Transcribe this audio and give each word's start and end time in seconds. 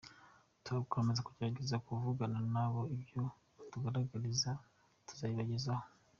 Turakomeza 0.63 1.25
tugerageze 1.27 1.75
kuvugana 1.85 2.39
na 2.53 2.65
bo 2.71 2.81
ibyo 2.95 3.21
bazadutangariza 3.83 4.51
tuzabibagezaho. 5.07 5.85